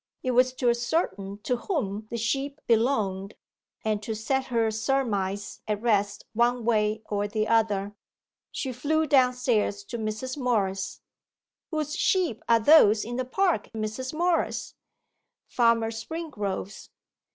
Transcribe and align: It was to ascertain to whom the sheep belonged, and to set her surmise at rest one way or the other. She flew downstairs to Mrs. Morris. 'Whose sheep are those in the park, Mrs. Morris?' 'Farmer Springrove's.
It 0.23 0.31
was 0.31 0.51
to 0.53 0.67
ascertain 0.71 1.37
to 1.43 1.57
whom 1.57 2.07
the 2.09 2.17
sheep 2.17 2.59
belonged, 2.65 3.35
and 3.85 4.01
to 4.01 4.15
set 4.15 4.45
her 4.45 4.71
surmise 4.71 5.61
at 5.67 5.79
rest 5.79 6.25
one 6.33 6.65
way 6.65 7.03
or 7.05 7.27
the 7.27 7.47
other. 7.47 7.93
She 8.51 8.73
flew 8.73 9.05
downstairs 9.05 9.83
to 9.83 9.99
Mrs. 9.99 10.37
Morris. 10.37 11.01
'Whose 11.69 11.95
sheep 11.95 12.41
are 12.49 12.59
those 12.59 13.05
in 13.05 13.17
the 13.17 13.25
park, 13.25 13.69
Mrs. 13.75 14.11
Morris?' 14.11 14.73
'Farmer 15.45 15.91
Springrove's. 15.91 16.89